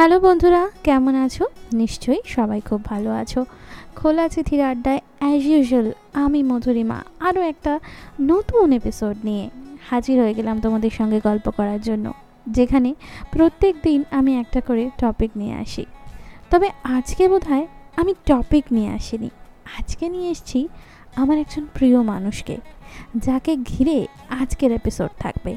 Hello 0.00 0.18
বন্ধুরা, 0.20 0.62
কেমন 0.86 1.14
আছো? 1.24 1.44
নিশ্চয়ই 1.72 2.22
সবাই 2.36 2.60
খুব 2.68 2.80
ভালো 2.84 3.10
আছো। 3.22 3.40
খোলা 3.96 4.26
চিঠির 4.28 4.60
আড্ডায় 4.70 5.00
অ্যাজ 5.18 5.42
ইউজুয়াল 5.52 5.88
আমি 6.24 6.40
মধুরিমা। 6.50 6.98
আরও 7.20 7.40
একটা 7.52 7.72
নতুন 8.20 8.68
এপিসোড 8.72 9.16
নিয়ে 9.24 9.44
হাজির 9.88 10.16
হয়ে 10.22 10.34
গেলাম 10.34 10.56
তোমাদের 10.60 10.92
সঙ্গে 10.98 11.18
গল্প 11.28 11.46
করার 11.50 11.80
জন্য, 11.80 12.06
যেখানে 12.46 12.90
প্রত্যেক 13.32 13.74
দিন 13.82 14.00
আমি 14.10 14.32
একটা 14.42 14.60
করে 14.60 14.84
টপিক 14.98 15.30
নিয়ে 15.36 15.54
আসি। 15.54 15.84
তবে 16.50 16.68
আজকে 16.96 17.22
বোধহয় 17.28 17.66
আমি 17.96 18.12
টপিক 18.26 18.64
নিয়ে 18.76 18.90
আসিনি। 18.98 19.30
আজকে 19.78 20.04
নিয়ে 20.08 20.28
এসেছি 20.30 20.60
আমার 21.16 21.36
একজন 21.38 21.64
প্রিয় 21.74 21.98
মানুষকে, 22.12 22.56
যাকে 23.26 23.52
ঘিরে 23.70 23.98
আজকের 24.40 24.70
এপিসোড 24.72 25.10
থাকবে। 25.18 25.52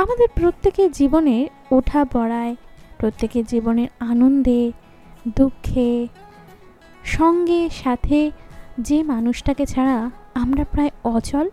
আমাদের 0.00 0.28
প্রত্যেকের 0.40 0.88
জীবনের 0.92 1.44
ওঠা 1.76 2.02
পড়ায় 2.04 2.54
প্রত্যেকের 3.04 3.44
জীবনের 3.44 3.88
আনন্দে, 4.00 4.72
দুঃখে, 5.36 6.08
সঙ্গে, 7.04 7.70
সাথে 7.70 8.30
যে 8.80 9.02
মানুষটাকে 9.02 9.66
ছাড়া 9.66 10.10
আমরা 10.34 10.64
প্রায় 10.64 10.90
অচল। 11.04 11.50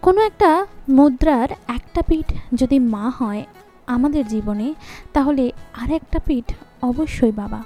কোনো 0.00 0.20
একটা 0.20 0.66
মুদ্রার 0.88 1.48
একটা 1.68 2.02
পিঠ 2.02 2.34
যদি 2.54 2.78
মা 2.78 3.10
হয় 3.10 3.44
আমাদের 3.86 4.26
জীবনে, 4.26 4.74
তাহলে 5.12 5.52
আর 5.72 5.90
একটা 5.90 6.18
পিঠ 6.18 6.54
অবশ্যই 6.82 7.32
বাবা। 7.32 7.62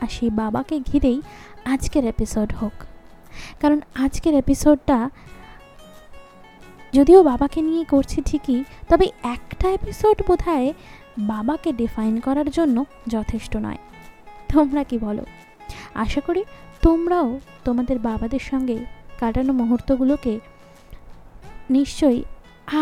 আর 0.00 0.08
সেই 0.10 0.30
বাবাকে 0.30 0.80
ঘিরেই 0.80 1.22
আজকের 1.64 2.04
এপিসোড 2.04 2.52
হোক। 2.54 2.72
কারণ 3.60 3.80
আজকের 3.94 4.34
এপিসোডটা 4.34 5.10
যদিও 6.92 7.20
বাবাকে 7.30 7.60
নিয়ে 7.68 7.84
করছি 7.84 8.18
ঠিকই, 8.28 8.60
তবে 8.90 9.06
একটা 9.34 9.66
এপিসোড 9.78 10.16
বোধহয় 10.26 10.68
বাবাকে 11.18 11.70
ডিফাইন 11.72 12.14
করার 12.20 12.48
জন্য 12.50 12.76
যথেষ্ট 13.08 13.52
নয়। 13.56 13.80
তোমরা 14.52 14.82
কি 14.84 14.96
বলো? 14.98 15.24
আশা 15.94 16.20
করি 16.20 16.42
তোমরাও 16.82 17.28
তোমাদের 17.64 17.96
বাবাদের 17.98 18.42
সঙ্গে 18.50 18.76
কাটানো 19.20 19.52
মুহূর্তগুলোকে 19.52 20.34
নিশ্চয়ই 21.70 22.22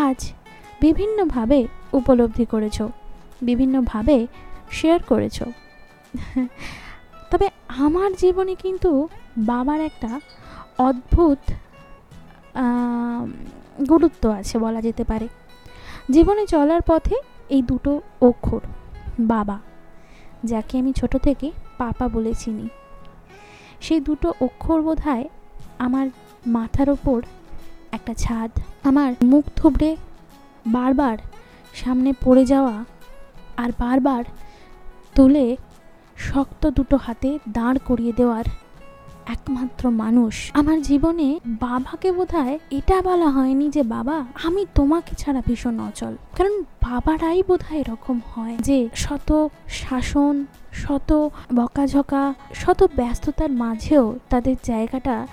আজ 0.05 0.19
বিভিন্নভাবে 0.81 1.59
উপলব্ধি 1.93 2.45
করেছ, 2.45 2.77
বিভিন্নভাবে 3.41 4.17
শেয়ার 4.71 4.99
করেছ। 5.03 5.37
তবে 7.31 7.47
আমার 7.85 8.09
জীবনে 8.13 8.53
কিন্তু 8.55 8.91
বাবার 9.37 9.79
একটা 9.89 10.11
অদ্ভুত 10.77 11.41
গুরুত্ব 13.87 14.29
আছে 14.29 14.59
বলা 14.59 14.81
যেতে 14.81 15.03
পারে। 15.03 15.27
জীবনে 16.11 16.45
চলার 16.45 16.81
পথে 16.81 17.15
এই 17.49 17.61
দুটো 17.61 18.01
অক্ষর, 18.21 18.59
বাবা, 19.19 19.59
যাকে 20.43 20.79
আমি 20.79 20.93
ছোট 20.93 21.17
থেকে 21.17 21.51
পাপা 21.77 22.07
বলে 22.07 22.33
চিনি। 22.39 22.69
সেই 23.81 23.99
দুটো 23.99 24.33
অক্ষর 24.41 24.81
বোধ 24.81 24.99
আমার 25.79 26.07
মাথার 26.47 26.89
ওপর 26.89 27.21
একটা 27.91 28.13
ছাদ, 28.13 28.51
আমার 28.83 29.13
মুখ 29.23 29.45
থুবড়ে 29.55 29.95
বারবার 30.67 31.17
সামনে 31.73 32.13
পড়ে 32.25 32.45
যাওয়া 32.45 32.85
আর 33.57 33.69
বারবার 33.79 34.23
তুলে 35.15 35.57
শক্ত 36.17 36.67
দুটো 36.67 36.97
হাতে 36.97 37.39
দাঁড় 37.49 37.77
করিয়ে 37.85 38.13
দেওয়ার 38.15 38.43
একমাত্র 39.27 39.89
মানুষ। 39.89 40.51
আমার 40.53 40.81
জীবনে 40.81 41.39
বাবাকে 41.45 42.11
বোধ 42.11 42.33
এটা 42.71 43.01
বলা 43.01 43.29
হয়নি 43.29 43.69
যে, 43.69 43.83
বাবা, 43.83 44.25
আমি 44.43 44.65
তোমাকে 44.75 45.15
ছাড়া 45.15 45.41
ভীষণ 45.47 45.79
অচল। 45.79 46.15
কারণ 46.37 46.61
বাবারাই 46.61 47.43
বোধ 47.47 47.61
হয় 47.69 47.79
এরকম 47.79 48.19
হয় 48.35 48.55
যে, 48.59 48.89
শত 48.95 49.47
শাসন, 49.67 50.45
শত 50.73 51.29
বকাঝকা, 51.55 52.33
শত 52.53 52.89
ব্যস্ততার 52.95 53.51
মাঝেও 53.51 54.19
তাদের 54.29 54.55
জায়গাটা 54.63 55.27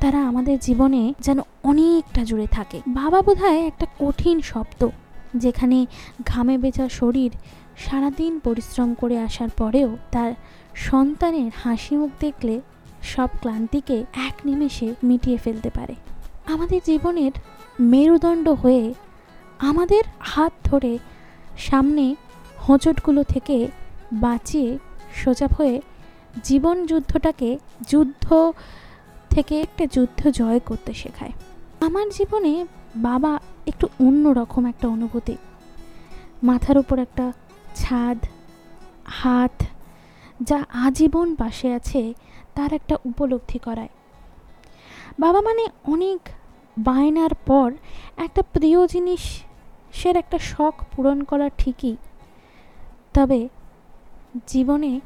তারা 0.00 0.28
আমাদের 0.28 0.58
জীবনে 0.58 1.14
যেন 1.20 1.40
অনেকটা 1.62 2.24
জুড়ে 2.24 2.46
থাকে। 2.46 2.80
বাবা 2.86 3.22
বোধ 3.22 3.42
একটা 3.44 3.86
কঠিন 3.98 4.40
শব্দ, 4.40 4.88
যেখানে 5.36 5.86
ঘামে 6.26 6.58
বেচা 6.58 6.88
শরীর 6.88 7.30
সারাদিন 7.76 8.38
পরিশ্রম 8.38 8.94
করে 8.94 9.18
আসার 9.18 9.48
পরেও 9.56 9.96
তার 10.10 10.34
সন্তানের 10.74 11.50
হাসি 11.62 11.96
মুখ 11.96 12.10
দেখলে 12.20 12.60
সব 13.02 13.28
ক্লান্তিকে 13.40 14.04
এক 14.14 14.34
নিমেষে 14.44 14.94
মিটিয়ে 15.04 15.36
ফেলতে 15.36 15.70
পারে। 15.70 15.94
আমাদের 16.46 16.80
জীবনের 16.86 17.32
মেরুদণ্ড 17.80 18.48
হয়ে 18.48 18.94
আমাদের 19.58 20.02
হাত 20.20 20.52
ধরে 20.64 20.98
সামনে 21.58 22.16
হোঁচটগুলো 22.68 23.22
থেকে 23.22 23.68
বাঁচিয়ে 24.12 24.78
সোজা 25.14 25.48
হয়ে 25.58 25.82
জীবন 26.44 26.86
যুদ্ধটাকে 26.86 27.58
যুদ্ধ 27.88 28.52
থেকে 29.30 29.60
একটা 29.60 29.86
যুদ্ধ 29.86 30.30
জয় 30.30 30.60
করতে 30.60 30.94
শেখায়। 30.94 31.32
আমার 31.80 32.10
জীবনে 32.10 32.66
বাবা 32.96 33.40
একটু 33.66 33.88
অন্য 34.00 34.28
রকম 34.28 34.66
একটা 34.66 34.88
অনুভূতি। 34.88 35.36
মাথার 36.42 36.78
উপর 36.78 36.98
একটা 36.98 37.32
ছাদ, 37.74 38.18
হাত 39.04 39.62
যা 40.42 40.64
আজীবন 40.72 41.34
পাশে 41.34 41.74
আছে 41.74 42.14
তার 42.54 42.72
একটা 42.72 42.96
উপলব্ধি 43.04 43.58
করায়। 43.58 43.88
বাবা 45.18 45.40
মানে 45.40 45.66
অনেক 45.84 46.20
বায়নার 46.78 47.34
পর 47.34 47.72
একটা 48.16 48.42
প্রিয় 48.52 48.86
জিনিস 48.86 49.42
সের 49.92 50.16
একটা 50.16 50.38
শখ 50.38 50.74
পূরণ 50.96 51.22
করা 51.22 51.48
ঠিকই। 51.58 51.96
তবে 53.14 53.48
জীবনে 54.46 55.00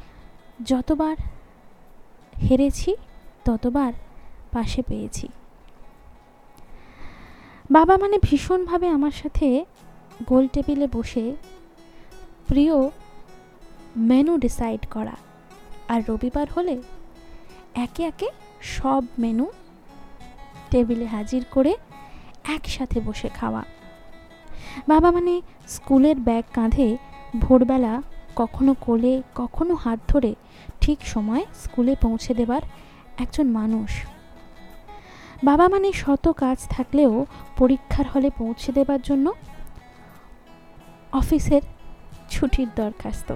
যতবার 0.65 1.17
হেরেছি, 2.51 2.97
ততবার 3.45 3.93
পাশে 4.53 4.83
পেয়েছি। 4.83 5.29
বাবা 7.71 7.97
মানে 7.97 8.19
ভীষণভাবে 8.23 8.89
আমার 8.89 9.11
সাথে 9.11 9.65
গোল 10.29 10.49
টেবিলে 10.53 10.89
বসে 10.93 11.37
প্রিয় 12.49 12.91
মেনু 13.97 14.39
ডিসাইড 14.39 14.87
করা। 14.91 15.17
আর 15.89 16.03
রবিবার 16.09 16.47
হলে 16.57 16.83
একে 17.85 18.03
একে 18.05 18.29
সব 18.77 19.03
মেনু 19.19 19.47
টেবিলে 20.71 21.07
হাজির 21.07 21.43
করে 21.51 21.73
একসাথে 22.57 23.01
বসে 23.01 23.29
খাওয়া। 23.29 23.63
বাবা 24.89 25.11
মানে 25.11 25.35
স্কুলের 25.69 26.17
ব্যাগ 26.21 26.45
কাঁধে 26.55 26.97
ভোরবেলা 27.41 28.03
কখনো 28.37 28.75
কোলে, 28.81 29.23
কখনো 29.35 29.75
হাত 29.75 29.99
ধরে 30.09 30.35
ঠিক 30.81 30.99
সময় 31.07 31.45
স্কুলে 31.65 31.93
পৌঁছে 32.01 32.35
দেবার 32.35 32.63
একজন 33.19 33.47
মানুষ। 33.51 33.91
বাবা 35.45 35.69
মানে 35.69 35.89
শত 35.93 36.25
কাজ 36.29 36.59
থাকলেও 36.69 37.27
পরীক্ষার 37.57 38.07
হলে 38.15 38.29
পৌঁছে 38.31 38.71
দেবার 38.73 39.01
জন্য 39.03 39.27
অফিসের 41.13 41.63
ছুটির 42.31 42.69
দরখাস্ত। 42.77 43.29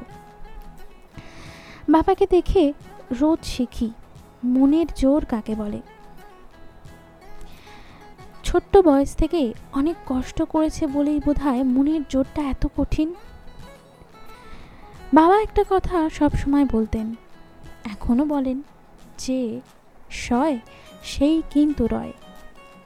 বাবাকে 1.88 2.24
দেখে 2.26 2.72
রোজ 3.20 3.40
শিখি 3.44 3.88
মনের 4.44 4.86
জোর 4.96 5.24
কাকে 5.24 5.54
বলে? 5.54 5.80
ছোট্ট 8.44 8.76
বয়স 8.76 9.14
থেকে 9.14 9.52
অনেক 9.72 9.96
কষ্ট 10.06 10.42
করেছে 10.42 10.86
বলেই 10.86 11.20
বোধ 11.24 11.38
হয় 11.40 11.62
মনের 11.62 12.02
জোরটা 12.08 12.42
এত 12.42 12.66
কঠিন। 12.76 13.14
বাবা 15.14 15.42
একটা 15.42 15.64
কথা 15.70 16.10
সব 16.10 16.30
সময় 16.30 16.66
বলতেন 16.72 17.14
এখনও 17.84 18.24
বলেন 18.24 18.62
যে, 19.18 19.60
সয়, 20.10 20.58
সেই 21.02 21.42
কিন্তু 21.50 21.86
রয়। 21.86 22.12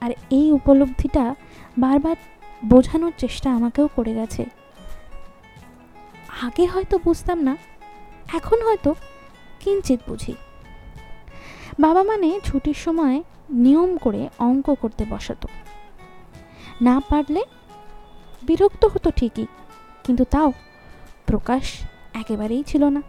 আর 0.00 0.10
এই 0.30 0.52
উপলব্ধিটা 0.52 1.34
বারবার 1.78 2.16
বোঝানোর 2.64 3.12
চেষ্টা 3.18 3.54
আমাকেও 3.54 3.88
করে 3.96 4.14
গেছে। 4.14 4.44
আগে 6.42 6.66
হয়তো 6.66 6.98
বুঝতাম 7.04 7.42
না, 7.42 7.56
এখন 8.32 8.62
হয়তো 8.62 8.94
কিঞ্চিত 9.60 10.00
বুঝি। 10.08 10.34
বাবা 11.78 12.02
মানে 12.02 12.40
ছুটির 12.44 12.74
সময় 12.74 13.22
নিয়ম 13.50 13.96
করে 13.96 14.28
অঙ্ক 14.38 14.74
করতে 14.80 15.04
বসাতো। 15.10 15.48
না 16.82 17.00
পারলে 17.00 17.42
বিরক্ত 18.42 18.84
হতো 18.84 19.10
ঠিকই, 19.10 19.46
কিন্তু 20.04 20.24
তাও 20.24 20.52
প্রকাশ 21.26 21.64
একেবারেই 22.14 22.62
ছিল 22.62 22.84
না। 22.84 23.02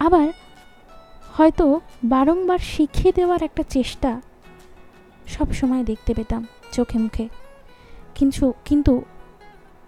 আবার 0.00 0.28
হয়তো 1.36 1.80
বারংবার 2.04 2.58
শিখিয়ে 2.58 3.12
দেওয়ার 3.12 3.42
একটা 3.42 3.62
চেষ্টা 3.62 4.20
সব 5.26 5.52
সময় 5.52 5.84
দেখতে 5.84 6.14
পেতাম 6.14 6.46
চোখে 6.72 6.98
মুখে। 6.98 7.28
কিন্তু 8.14 8.52
কিন্তু 8.64 9.04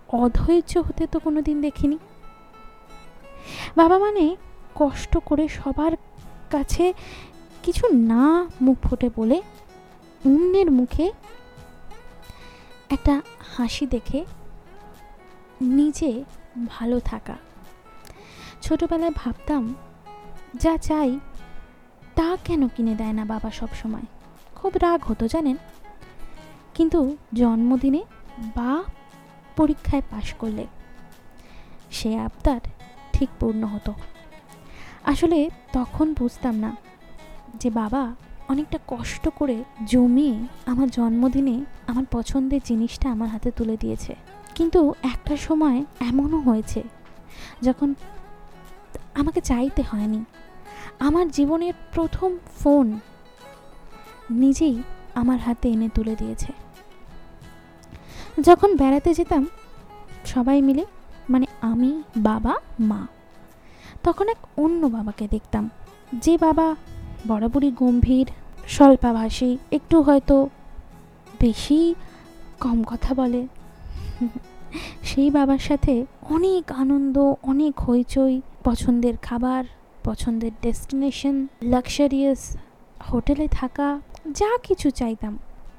অধৈর্য 0.08 0.78
হতে 0.78 1.06
তো 1.06 1.18
কোনো 1.18 1.42
দিন 1.42 1.60
দেখিনি। 1.60 1.98
বাবা 3.76 3.98
মানে 3.98 4.36
কষ্ট 4.74 5.18
করে 5.24 5.48
সবার 5.48 5.92
কাছে 6.50 6.92
কিছু 7.62 7.84
না 7.92 8.48
মুখ 8.60 8.76
ফুটে 8.82 9.10
বলে 9.16 9.42
অন্যের 10.26 10.70
মুখে 10.70 11.12
একটা 12.90 13.22
হাসি 13.56 13.86
দেখে 13.86 14.24
নিজে 15.60 16.24
ভালো 16.66 17.00
থাকা। 17.00 17.36
ছোটবেলায় 18.62 19.12
ভাবতাম, 19.16 19.74
যা 20.54 20.76
চাই 20.76 21.20
তা 22.14 22.36
কেন 22.44 22.68
কিনে 22.68 22.94
দেয় 22.94 23.12
না 23.12 23.24
বাবা 23.24 23.50
সব 23.50 23.68
সময়? 23.82 24.06
খুব 24.54 24.72
রাগ 24.76 25.00
হতো, 25.04 25.28
জানেন? 25.28 25.56
কিন্তু 26.74 27.16
জন্মদিনে 27.34 28.02
বা 28.56 28.84
পরীক্ষায় 29.56 30.02
পাশ 30.10 30.34
করলে 30.34 30.66
সে 31.90 32.18
আবদার 32.18 32.60
ঠিক 33.12 33.28
পূর্ণ 33.40 33.64
হতো। 33.64 33.94
আসলে 35.04 35.50
তখন 35.72 36.14
বুঝতাম 36.18 36.54
না 36.54 36.76
যে 37.54 37.70
বাবা 37.70 38.14
অনেকটা 38.48 38.78
কষ্ট 38.86 39.28
করে 39.28 39.64
জমিয়ে 39.86 40.34
আমার 40.66 40.90
জন্মদিনে 40.90 41.64
আমার 41.86 42.04
পছন্দের 42.10 42.60
জিনিসটা 42.64 43.10
আমার 43.10 43.28
হাতে 43.28 43.50
তুলে 43.50 43.76
দিয়েছে। 43.80 44.16
কিন্তু 44.54 44.94
একটা 45.02 45.36
সময় 45.36 45.84
এমনও 46.00 46.40
হয়েছে 46.40 46.82
যখন 47.62 47.94
আমাকে 49.14 49.40
চাইতে 49.40 49.82
হয়নি। 49.82 50.24
আমার 50.98 51.30
জীবনের 51.30 51.72
প্রথম 51.92 52.38
ফোন 52.58 53.00
নিজেই 54.30 54.82
আমার 55.14 55.38
হাতে 55.38 55.68
এনে 55.68 55.88
তুলে 55.94 56.16
দিয়েছে। 56.16 56.52
যখন 58.40 58.76
বেড়াতে 58.76 59.14
যেতাম 59.14 59.46
সবাই 60.24 60.62
মিলে 60.62 60.86
মানে 61.30 61.46
আমি, 61.60 62.02
বাবা, 62.16 62.56
মা 62.80 63.06
তখন 64.04 64.26
এক 64.34 64.40
অন্য 64.56 64.82
বাবাকে 64.96 65.24
দেখতাম, 65.30 65.64
যে 66.24 66.34
বাবা 66.38 66.66
বরাবরই 67.28 67.70
গম্ভীর 67.80 68.26
স্বল্পাভাষী 68.74 69.50
একটু 69.76 69.96
হয়তো 70.02 70.36
বেশি 71.40 71.80
কম 72.60 72.78
কথা 72.82 73.10
বলে। 73.14 73.42
সেই 75.02 75.30
বাবার 75.30 75.62
সাথে 75.68 75.94
অনেক 76.34 76.64
আনন্দ, 76.72 77.16
অনেক 77.42 77.74
হইচই, 77.80 78.34
পছন্দের 78.64 79.16
খাবার, 79.16 79.64
পছন্দের 80.04 80.52
ডেস্টিনেশন, 80.62 81.36
লাক্সারিয়াস 81.62 82.42
হোটেলে 83.10 83.46
থাকা, 83.48 83.88
যা 84.38 84.50
কিছু 84.62 84.88
চাইতাম, 84.90 85.34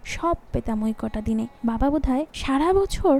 সব 0.05 0.35
পেতাম 0.51 0.79
ওই 0.83 0.93
কটা 1.01 1.21
দিনে। 1.21 1.45
বাবা 1.63 1.87
বোধহয় 1.89 2.25
সারা 2.33 2.69
বছর 2.73 3.17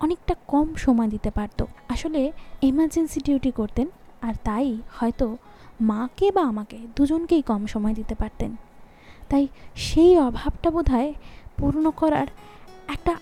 অনেকটা 0.00 0.34
কম 0.52 0.66
সময় 0.74 1.10
দিতে 1.14 1.30
পারতো। 1.30 1.64
আসলে 1.88 2.20
এমার্জেন্সি 2.62 3.18
ডিউটি 3.26 3.50
করতেন 3.50 3.86
আর 4.22 4.34
তাই 4.44 4.78
হয়তো 4.94 5.36
মাকে 5.80 6.30
বা 6.30 6.42
আমাকে 6.42 6.78
দুজনকেই 6.96 7.42
কম 7.42 7.66
সময় 7.66 7.94
দিতে 7.94 8.14
পারতেন। 8.14 8.56
তাই 9.28 9.48
সেই 9.76 10.18
অভাবটা 10.18 10.70
বোধহয় 10.70 11.14
পূর্ণ 11.56 11.90
করার 11.90 12.26
একটা 12.88 13.16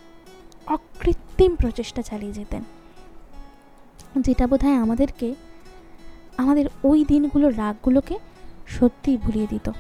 অকৃত্রিম 0.67 1.56
প্রচেষ্টা 1.56 2.02
চালিয়ে 2.02 2.32
যেতেন। 2.32 2.62
যেটা 4.17 4.47
বোধহয় 4.47 4.75
আমাদেরকে, 4.75 5.35
আমাদের 6.37 6.67
ওই 6.85 7.05
দিনগুলোর 7.05 7.58
রাগগুলোকে 7.58 8.19
সত্যিই 8.69 9.17
ভুলিয়ে 9.17 9.46
দিত। 9.46 9.70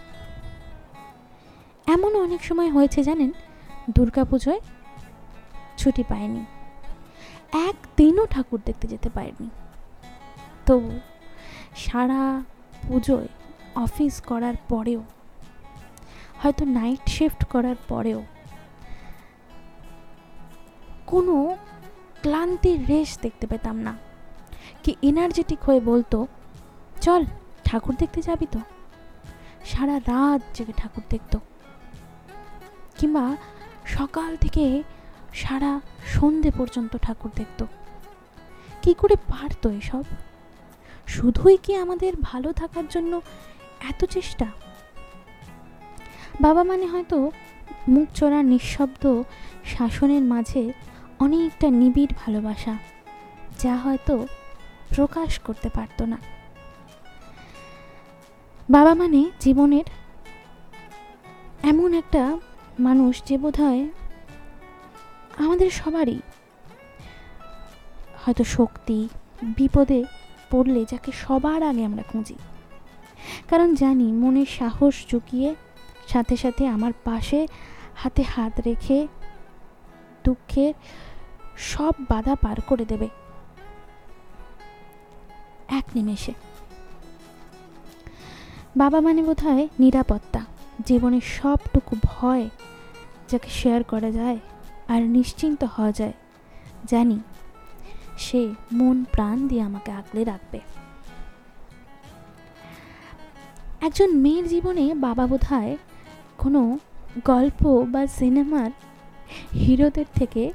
এমনও 1.86 2.22
অনেক 2.22 2.44
সময় 2.44 2.70
হয়েছে 2.70 3.02
জানেন, 3.02 3.32
দুর্গাপুজোয় 3.94 4.60
ছুটি 5.76 6.02
পায়নি 6.08 6.44
একদিনও 7.68 8.26
ঠাকুর 8.26 8.60
দেখতে 8.64 8.88
যেতে 8.88 9.08
পারেনি। 9.10 9.48
তবু 10.70 11.00
সারা 11.76 12.42
পুজোয় 12.88 13.28
অফিস 13.74 14.14
করার 14.20 14.54
পরেও, 14.68 15.02
হয়তো 16.42 16.64
নাইট 16.64 17.02
শিফট 17.10 17.44
করার 17.44 17.78
পরেও 17.88 18.20
কোনো 21.06 21.56
ক্লান্তির 22.22 22.78
রেশ 22.88 23.18
দেখতে 23.22 23.46
পেতাম 23.46 23.76
না। 23.76 23.94
কি 24.82 24.96
এনার্জেটিক 25.02 25.60
হয়ে 25.62 25.80
বলতো, 25.80 26.26
চল, 27.00 27.22
ঠাকুর 27.64 27.94
দেখতে 27.98 28.22
যাবি 28.22 28.46
তো। 28.52 28.60
সারা 29.64 29.96
রাত 29.98 30.40
জেগে 30.54 30.74
ঠাকুর 30.76 31.04
দেখতো। 31.10 31.38
কিংবা 32.98 33.36
সকাল 33.86 34.36
থেকে 34.36 34.82
সারা 35.34 35.80
সন্ধে 36.06 36.50
পর্যন্ত 36.58 36.92
ঠাকুর 37.02 37.30
দেখতো। 37.36 37.66
কি 38.82 38.94
করে 38.94 39.16
পারতো 39.16 39.70
এসব? 39.70 40.04
শুধুই 41.14 41.56
কি 41.64 41.72
আমাদের 41.74 42.12
ভালো 42.20 42.48
থাকার 42.52 42.86
জন্য 42.90 43.12
এত 43.90 44.00
চেষ্টা? 44.04 44.46
বাবা 46.40 46.62
মানে 46.64 46.86
হয়তো 46.86 47.18
মুখ 47.88 48.08
চোরা 48.14 48.40
নিঃশব্দ 48.42 49.04
শাসনের 49.64 50.24
মাঝে 50.32 50.62
অনেকটা 51.18 51.68
নিবিড় 51.80 52.12
ভালোবাসা, 52.22 52.74
যা 53.58 53.74
হয়তো 53.76 54.14
প্রকাশ 54.96 55.30
করতে 55.38 55.68
পারতো 55.76 56.02
না। 56.06 56.18
বাবা 58.68 58.92
মানে 58.94 59.20
জীবনের 59.40 59.86
এমন 61.62 61.90
একটা 61.94 62.22
মানুষ 62.80 63.14
যে 63.24 63.36
বোধ 63.38 63.56
হয় 63.60 63.82
আমাদের 65.38 65.68
সবারই 65.70 66.18
হয়তো 68.22 68.44
শক্তি, 68.56 68.98
বিপদে 69.58 70.00
পড়লে 70.50 70.84
যাকে 70.90 71.12
সবার 71.12 71.62
আগে 71.62 71.84
আমরা 71.84 72.02
খুঁজি। 72.02 72.34
কারণ 73.48 73.74
জানি 73.74 74.12
মনের 74.12 74.46
সাহস 74.58 75.06
চুকিয়ে 75.06 75.54
সাথে 76.08 76.36
সাথে 76.36 76.66
আমার 76.66 76.92
পাশে 77.04 77.46
হাতে 77.96 78.22
হাত 78.22 78.60
রেখে 78.60 79.08
দুঃখের 80.24 80.74
সব 81.56 81.92
বাধা 82.08 82.34
পার 82.34 82.56
করে 82.66 82.84
দেবে। 82.84 83.08
এক 85.68 85.84
নিমেষে। 85.94 86.32
বাবা 88.76 89.00
মানে 89.00 89.22
বোধ 89.22 89.44
হয় 89.44 89.68
নিরাপত্তা, 89.78 90.40
জীবনের 90.86 91.20
সবটুকু 91.20 91.96
ভয় 92.04 92.48
যাকে 93.28 93.50
শেয়ার 93.50 93.84
করা 93.84 94.10
যায় 94.10 94.38
আর 94.88 95.02
নিশ্চিন্ত 95.02 95.64
হওয়া 95.64 95.92
যায়। 95.92 96.12
জানি 96.84 97.18
সে 98.20 98.54
মন 98.72 99.04
প্রাণ 99.04 99.48
দিয়ে 99.48 99.62
আমাকে 99.62 99.90
আগলে 99.92 100.24
রাখবে। 100.24 100.60
একজন 103.80 104.16
মেয়ের 104.16 104.48
জীবনে 104.48 104.94
বাবা 104.94 105.26
বোধ 105.26 105.44
হয় 105.44 105.76
কোনো 106.38 106.78
গল্প 107.24 107.84
বা 107.88 108.06
সিনেমার 108.06 108.70
হিরোদের 109.54 110.04
থেকে 110.14 110.52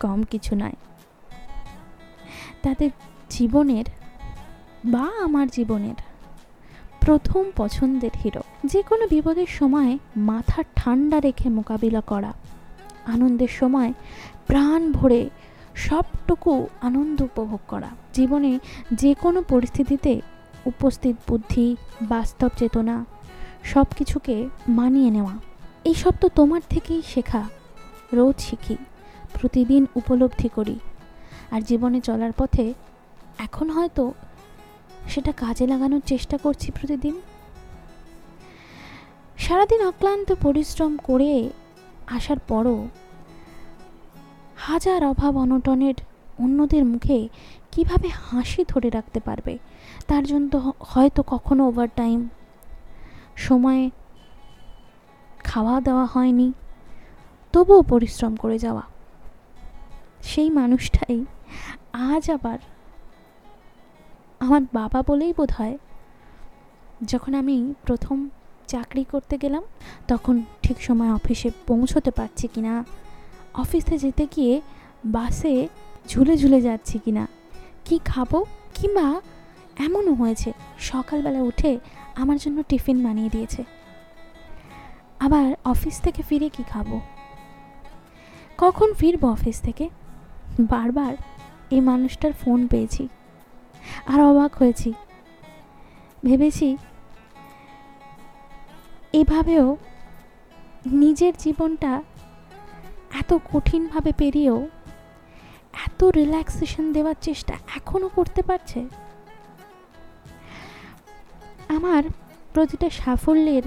কম 0.00 0.22
কিছু 0.22 0.56
নয়। 0.56 0.76
তাদের 2.62 2.90
জীবনের 3.30 3.84
বা 4.84 5.06
আমার 5.24 5.48
জীবনের 5.48 5.98
প্রথম 7.00 7.44
পছন্দের 7.56 8.14
হিরো। 8.24 8.42
যে 8.64 8.82
কোনো 8.82 9.04
বিপদের 9.08 9.46
সময় 9.46 9.98
মাথা 10.16 10.62
ঠান্ডা 10.76 11.20
রেখে 11.20 11.48
মোকাবিলা 11.48 12.00
করা, 12.00 12.32
আনন্দের 13.06 13.48
সময় 13.48 13.92
প্রাণ 14.46 14.92
ভরে 14.92 15.30
সবটুকু 15.74 16.68
আনন্দ 16.80 17.22
উপভোগ 17.22 17.60
করা। 17.68 17.90
জীবনে 18.14 18.58
যে 18.92 19.14
কোনো 19.14 19.42
পরিস্থিতিতে 19.48 20.20
উপস্থিত 20.66 21.16
বুদ্ধি, 21.28 21.76
বাস্তব 22.02 22.48
চেতনা 22.56 23.04
সব 23.64 23.86
কিছুকে 23.96 24.48
মানিয়ে 24.68 25.10
নেওয়া 25.10 25.38
এইসব 25.84 26.12
তো 26.20 26.28
তোমার 26.28 26.60
থেকেই 26.70 27.02
শেখা। 27.06 27.48
রোজ 28.12 28.40
শিখি, 28.40 28.76
প্রতিদিন 29.40 29.86
উপলব্ধি 29.94 30.48
করি। 30.48 30.78
আর 31.50 31.60
জীবনে 31.60 32.00
চলার 32.00 32.32
পথে 32.32 32.74
এখন 33.38 33.70
হয়তো 33.70 34.12
সেটা 35.08 35.32
কাজে 35.32 35.66
লাগানোর 35.66 36.00
চেষ্টা 36.06 36.38
করছি 36.38 36.72
প্রতিদিন। 36.72 37.20
সারাদিন 39.38 39.86
অক্লান্ত 39.86 40.34
পরিশ্রম 40.42 40.96
করে 40.96 41.50
আসার 42.06 42.38
পরও 42.38 42.88
হাজার 44.66 45.00
অভাব 45.04 45.32
অনটনের 45.36 45.96
অন্যদের 46.38 46.84
মুখে 46.84 47.18
কীভাবে 47.72 48.08
হাসি 48.08 48.62
ধরে 48.68 48.88
রাখতে 48.90 49.20
পারবে? 49.20 49.54
তার 50.08 50.22
জন্য 50.24 50.44
তো 50.48 50.58
হয়তো 50.80 51.20
কখনো 51.32 51.62
ওভারটাইম 51.68 52.20
সময়ে 53.36 53.84
খাওয়া 55.44 55.76
দাওয়া 55.80 56.06
হয়নি, 56.06 56.48
তবুও 57.54 57.82
পরিশ্রম 57.82 58.32
করে 58.36 58.56
যাওয়া। 58.58 58.84
সেই 60.22 60.48
মানুষটাই 60.50 61.18
আজ 62.10 62.24
আবার 62.30 62.58
আমার 64.40 64.62
বাবা 64.72 65.00
বলেই 65.06 65.32
বোধ 65.32 65.50
হয় 65.58 65.76
যখন 67.06 67.32
আমি 67.34 67.56
প্রথম 67.86 68.16
চাকরি 68.66 69.04
করতে 69.04 69.34
গেলাম, 69.38 69.64
তখন 70.08 70.34
ঠিক 70.62 70.78
সময় 70.82 71.10
অফিসে 71.12 71.48
পৌঁছতে 71.66 72.10
পারছি 72.10 72.46
কি 72.48 72.60
না 72.60 72.74
অফিসে 73.54 73.98
যেতে 73.98 74.26
গিয়ে 74.36 74.60
বাসে 75.04 75.68
ঝুলে 76.08 76.36
ঝুলে 76.36 76.60
যাচ্ছি 76.60 76.98
কি 76.98 77.12
না? 77.12 77.28
কী 77.84 77.98
খাব? 78.04 78.44
কিংবা 78.74 79.20
এমনও 79.78 80.14
হয়েছে। 80.14 80.52
সকালবেলা 80.78 81.40
উঠে 81.42 81.78
আমার 82.14 82.36
জন্য 82.36 82.62
টিফিন 82.68 83.04
বানিয়ে 83.04 83.30
দিয়েছে। 83.30 83.64
আবার 85.20 85.54
অফিস 85.64 86.00
থেকে 86.00 86.22
ফিরে 86.22 86.48
কি 86.48 86.62
খাব? 86.62 87.00
কখন 88.58 88.92
ফিরবো 88.94 89.28
অফিস 89.28 89.60
থেকে? 89.60 89.88
বারবার 90.60 91.16
এই 91.70 91.80
মানুষটার 91.80 92.32
ফোন 92.32 92.66
পেয়েছি 92.66 93.08
আর 94.06 94.20
অবাক 94.20 94.54
হয়েছি। 94.54 94.92
ভেবেছি 96.24 96.76
এভাবেও 99.12 99.76
নিজের 100.86 101.32
জীবনটা 101.38 102.02
এত 103.22 103.38
কঠিনভাবে 103.52 104.12
পেরিয়েও 104.18 104.68
এত 105.86 106.04
রিল্যাক্সেশন 106.04 106.92
দেওয়ার 106.92 107.14
চেষ্টা 107.20 107.54
এখনও 107.76 108.08
করতে 108.08 108.42
পারছে? 108.42 108.88
আমার 111.68 112.02
প্রতিটা 112.54 112.90
সাফল্যের 112.90 113.62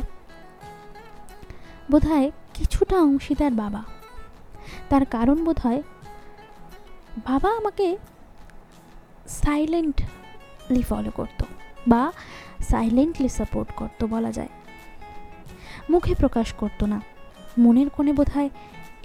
বোধহয় 1.91 2.31
কিছুটা 2.53 2.97
অংশীদার 2.99 3.51
বাবা। 3.51 3.83
তার 4.89 5.05
কারণ 5.05 5.37
বোধহয় 5.43 5.81
বাবা 7.17 7.49
আমাকে 7.57 7.97
সাইলেন্টলি 9.27 10.81
ফলো 10.81 11.11
করতো 11.11 11.45
বা 11.87 12.11
সাইলেন্টলি 12.69 13.29
সাপোর্ট 13.29 13.69
করতো 13.75 14.07
বলা 14.07 14.31
যায়। 14.31 14.49
মুখে 15.89 16.15
প্রকাশ 16.15 16.53
করতো 16.53 16.85
না। 16.85 17.01
মনের 17.59 17.89
কোণে 17.89 18.13
বোধহয় 18.13 18.49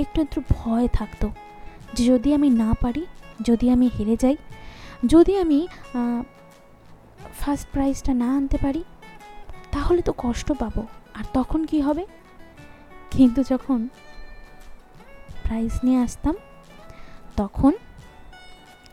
একটু 0.02 0.18
একটু 0.24 0.38
ভয় 0.56 0.86
থাকতো। 0.98 1.26
যে 1.94 2.02
যদি 2.10 2.28
আমি 2.36 2.48
না 2.62 2.70
পারি, 2.82 3.02
যদি 3.48 3.66
আমি 3.74 3.86
হেরে 3.96 4.16
যাই, 4.22 4.36
যদি 5.12 5.32
আমি 5.42 5.58
ফার্স্ট 7.40 7.66
প্রাইজটা 7.72 8.12
না 8.22 8.28
আনতে 8.38 8.58
পারি, 8.64 8.82
তাহলে 9.72 10.00
তো 10.02 10.12
কষ্ট 10.18 10.48
পাবো। 10.52 10.82
আর 11.18 11.24
তখন 11.32 11.60
কি 11.70 11.78
হবে? 11.86 12.04
কিন্তু 13.10 13.40
যখন 13.52 13.78
প্রাইজ 15.44 15.72
নিয়ে 15.84 16.00
আসতাম, 16.06 16.36
তখন 17.36 17.72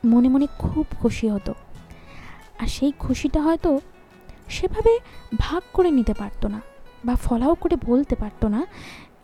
মনে 0.05 0.27
মনে 0.33 0.47
খুব 0.63 0.85
খুশি 1.01 1.27
হতো। 1.29 1.53
আর 2.61 2.67
সেই 2.75 2.91
খুশিটা 2.99 3.39
হয়তো 3.41 3.71
সেভাবে 4.55 4.93
ভাগ 5.39 5.61
করে 5.73 5.89
নিতে 5.91 6.13
পারতো 6.13 6.45
না 6.53 6.59
বা 7.05 7.15
ফলাও 7.25 7.53
করে 7.63 7.75
বলতে 7.89 8.15
পারতো 8.15 8.45
না 8.55 8.61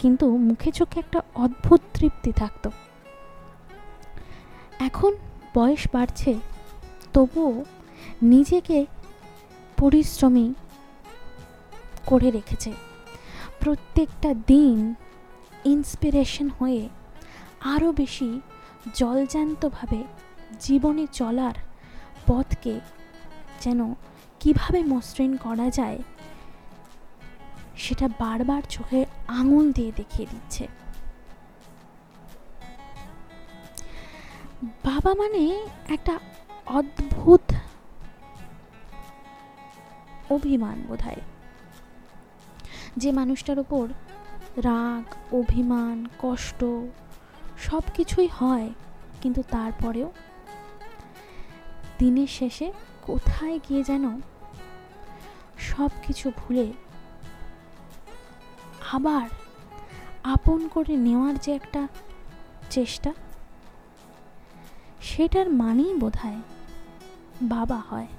কিন্তু 0.04 0.26
মুখে 0.48 0.72
চোখে 0.72 0.98
একটা 1.00 1.20
অদ্ভুত 1.36 1.82
তৃপ্তি 1.94 2.32
থাকতো। 2.32 2.70
এখন 4.80 5.12
বয়স 5.56 5.84
বাড়ছে, 5.94 6.32
তবুও 7.14 7.54
নিজেকে 8.24 8.78
পরিশ্রমী 9.78 10.48
করে 12.06 12.30
রেখেছে। 12.32 12.72
প্রত্যেকটা 13.60 14.30
দিন 14.48 14.78
ইন্সপিরেশন 15.66 16.48
হয়ে 16.60 16.82
আরও 17.74 17.90
বেশি 17.92 18.30
জলজান্তভাবে 18.96 20.00
জীবনে 20.60 21.06
চলার 21.14 21.58
পথকে 22.28 22.74
যেন 23.62 23.80
কীভাবে 24.42 24.80
মসৃণ 24.84 25.32
করা 25.46 25.68
যায় 25.70 26.00
সেটা 27.78 28.08
বারবার 28.20 28.62
চোখে 28.70 29.06
আঙুল 29.28 29.72
দিয়ে 29.72 29.92
দেখিয়ে 29.96 30.28
দিচ্ছে। 30.32 30.68
বাবা 34.84 35.14
মানে 35.14 35.68
একটা 35.90 36.20
অদ্ভুত 36.66 37.54
অভিমান 40.32 40.78
বোধ 40.88 41.04
যে 42.98 43.12
মানুষটার 43.12 43.60
উপর 43.60 43.88
রাগ, 44.58 45.36
অভিমান, 45.36 46.06
কষ্ট 46.20 46.64
সব 47.58 47.84
কিছুই 47.94 48.28
হয়, 48.28 48.70
কিন্তু 49.22 49.44
তারপরেও 49.52 50.12
দিনের 52.00 52.28
শেষে 52.28 52.72
কোথায় 53.02 53.60
গিয়ে 53.70 53.84
যেন 53.84 54.20
সব 55.60 55.90
কিছু 56.08 56.32
ভুলে 56.38 56.74
আবার 58.96 59.28
আপন 60.24 60.60
করে 60.74 60.94
নেওয়ার 60.98 61.36
যে 61.38 61.52
একটা 61.56 61.82
চেষ্টা, 62.70 63.12
সেটার 65.02 65.48
মানেই 65.62 65.94
বোধ 65.94 66.20
বাবা 67.42 67.80
হয়। 67.90 68.10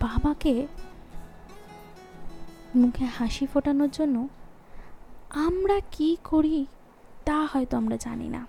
বাবাকে 0.00 0.54
মুখে 2.74 3.06
হাসি 3.16 3.44
ফোটানোর 3.46 3.90
জন্য 3.92 4.16
আমরা 5.46 5.76
কি 5.90 6.10
করি 6.24 6.58
তা 7.24 7.38
হয়তো 7.52 7.74
আমরা 7.76 7.96
জানি 7.96 8.28
না। 8.28 8.42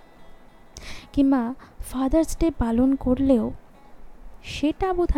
কিংবা 1.13 1.41
ফাদার্স 1.89 2.31
ডে 2.39 2.47
পালন 2.51 2.89
করলেও 2.95 3.45
সেটা 4.55 4.89
বোধ 4.93 5.15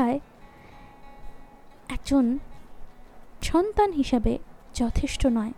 একজন 1.96 2.25
সন্তান 3.41 3.91
হিসাবে 3.91 4.39
যথেষ্ট 4.74 5.27
নয়। 5.27 5.53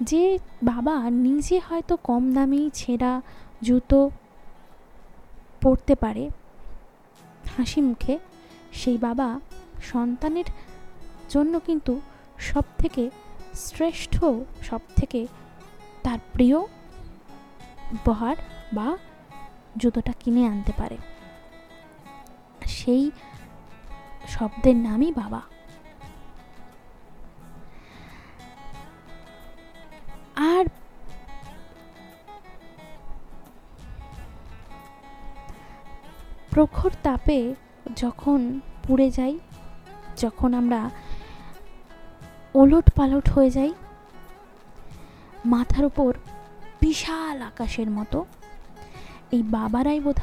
যে 0.00 0.38
বাবা 0.62 1.10
নিজে 1.10 1.58
হয়তো 1.58 1.96
কম 1.96 2.32
দামি 2.32 2.70
ছেঁড়া 2.74 3.22
জুতো 3.62 4.10
পরতে 5.60 5.94
পারে 5.94 6.30
হাসি 7.56 7.80
মুখে, 7.80 8.18
সেই 8.72 8.98
বাবা 8.98 9.40
সন্তানের 9.82 10.48
জন্য 11.28 11.60
কিন্তু 11.66 12.00
সব 12.38 12.64
থেকে 12.78 13.10
শ্রেষ্ঠ 13.54 14.24
সব 14.62 14.80
থেকে 14.96 15.26
তার 16.02 16.18
প্রিয় 16.32 16.58
উপহার 17.92 18.36
বা 18.72 18.96
জুতোটা 19.76 20.12
কিনে 20.20 20.46
আনতে 20.46 20.72
পারে। 20.76 20.96
সেই 22.66 23.10
শব্দের 24.34 24.76
নামই 24.86 25.10
বাবা। 25.20 25.42
আর 30.54 30.64
প্রখর 36.52 36.92
তাপে 37.06 37.38
যখন 38.02 38.38
পুড়ে 38.84 39.08
যাই, 39.18 39.34
যখন 40.22 40.50
আমরা 40.60 40.80
ওলট 42.60 42.86
পালট 42.96 43.26
হয়ে 43.34 43.50
যাই, 43.50 43.70
মাথার 45.52 45.84
উপর 45.90 46.10
বিশাল 46.80 47.36
আকাশের 47.50 47.88
মতো, 47.90 48.18
এই 49.34 49.42
বাবারাই 49.56 50.00
বোধ 50.06 50.20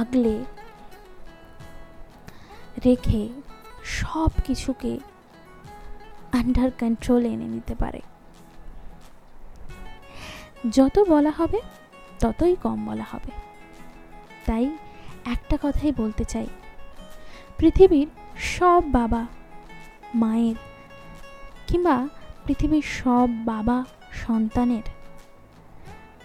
আগলে 0.00 0.34
রেখে 2.84 3.28
সব 3.84 4.28
কিছুকে 4.44 4.98
আন্ডার 6.32 6.70
কন্ট্রোল 6.70 7.24
এনে 7.24 7.44
নিতে 7.44 7.74
পারে। 7.74 8.00
যত 10.70 10.98
বলা 11.08 11.30
হবে, 11.30 11.60
ততই 12.20 12.56
কম 12.62 12.86
বলা 12.86 13.04
হবে। 13.10 13.30
তাই 14.46 14.70
একটা 15.24 15.58
কথাই 15.62 15.92
বলতে 15.96 16.24
চাই। 16.24 16.46
পৃথিবীর 17.58 18.08
সব 18.38 18.82
বাবা 18.86 19.26
মায়ের 20.14 20.54
কিংবা 21.66 22.08
পৃথিবীর 22.46 22.82
সব 22.82 23.28
বাবা 23.44 23.84
সন্তানের 24.12 24.82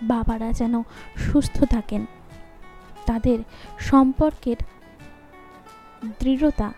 বাবারা 0.02 0.52
যেন 0.52 0.82
সুস্থ 1.16 1.64
থাকেন। 1.64 2.06
তাদের 3.06 3.40
সম্পর্কের 3.80 4.56
দৃঢ়তা 6.06 6.74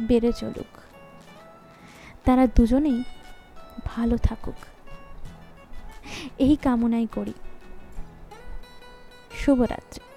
বেড়ে 0.00 0.32
চলুক। 0.32 0.78
তারা 2.24 2.46
দুজনেই 2.46 3.02
ভালো 3.84 4.16
থাকুক। 4.16 4.54
এই 6.38 6.56
কামনাই 6.56 7.06
করি। 7.06 7.32
শুভরাত্রি। 9.34 10.07